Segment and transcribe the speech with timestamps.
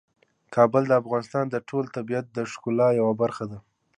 [0.55, 3.59] کابل د افغانستان د ټول طبیعت د ښکلا یوه برخه ده.